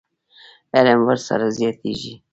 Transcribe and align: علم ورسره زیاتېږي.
علم 0.75 0.99
ورسره 1.07 1.47
زیاتېږي. 1.57 2.13